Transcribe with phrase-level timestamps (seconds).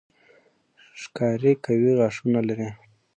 [1.01, 2.69] ښکاري قوي غاښونه لري.